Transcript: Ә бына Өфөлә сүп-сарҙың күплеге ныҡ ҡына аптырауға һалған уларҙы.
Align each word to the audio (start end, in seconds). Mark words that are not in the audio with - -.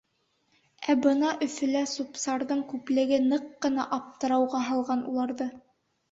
Ә 0.91 0.93
бына 1.01 1.33
Өфөлә 1.47 1.83
сүп-сарҙың 1.91 2.63
күплеге 2.71 3.19
ныҡ 3.25 3.45
ҡына 3.65 3.85
аптырауға 3.99 4.63
һалған 4.71 5.05
уларҙы. 5.13 5.49